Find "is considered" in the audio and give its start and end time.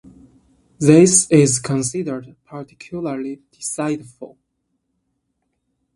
1.29-2.35